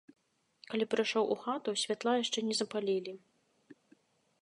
Калі 0.71 0.85
прыйшоў 0.93 1.25
у 1.35 1.37
хату, 1.43 1.69
святла 1.83 2.13
яшчэ 2.23 2.39
не 2.51 2.55
запалілі. 2.61 3.13